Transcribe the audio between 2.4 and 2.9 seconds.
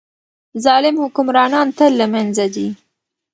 ځي.